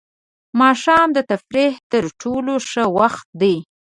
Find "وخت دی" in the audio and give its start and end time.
2.97-3.55